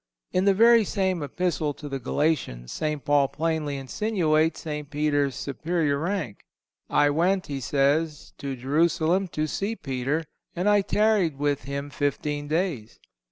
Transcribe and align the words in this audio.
In 0.33 0.45
the 0.45 0.55
very 0.55 0.83
same 0.83 1.21
Epistle 1.21 1.75
to 1.75 1.87
the 1.87 1.99
Galatians 1.99 2.71
St. 2.71 3.05
Paul 3.05 3.27
plainly 3.27 3.77
insinuates 3.77 4.61
St. 4.61 4.89
Peter's 4.89 5.35
superior 5.35 5.99
rank. 5.99 6.47
"I 6.89 7.11
went," 7.11 7.45
he 7.45 7.59
says, 7.61 8.33
"to 8.39 8.55
Jerusalem 8.55 9.27
to 9.27 9.45
see 9.45 9.75
Peter, 9.75 10.23
and 10.55 10.67
I 10.67 10.81
tarried 10.81 11.37
with 11.37 11.65
him 11.65 11.91
fifteen 11.91 12.47
days." 12.47 12.99